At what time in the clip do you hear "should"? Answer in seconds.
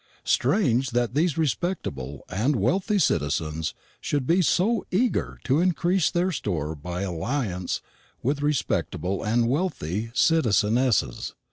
3.99-4.25